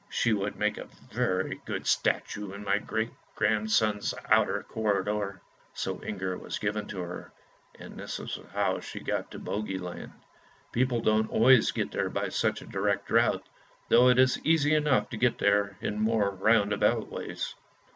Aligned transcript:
She 0.09 0.33
would 0.33 0.55
make 0.55 0.79
a 0.79 0.87
very 1.11 1.61
good 1.65 1.85
statue 1.85 2.53
in 2.53 2.63
my 2.63 2.79
great 2.79 3.11
grand 3.35 3.69
son's 3.69 4.15
outer 4.31 4.63
corridor." 4.63 5.41
So 5.75 6.01
Inger 6.01 6.39
was 6.39 6.57
given 6.57 6.87
to 6.87 7.01
her 7.01 7.31
and 7.77 7.99
this 7.99 8.17
was 8.17 8.39
how 8.51 8.79
she 8.79 8.99
got 8.99 9.29
to 9.29 9.37
Bogey 9.37 9.77
land. 9.77 10.13
People 10.71 11.01
don't 11.01 11.29
always 11.29 11.69
get 11.69 11.91
there 11.91 12.09
by 12.09 12.29
such 12.29 12.63
a 12.63 12.65
direct 12.65 13.11
route, 13.11 13.47
though 13.89 14.09
it 14.09 14.17
is 14.17 14.43
easy 14.43 14.73
enough 14.73 15.07
to 15.11 15.17
get 15.17 15.37
there 15.37 15.77
in 15.81 15.99
more 15.99 16.31
roundabout 16.31 17.09
ways. 17.11 17.53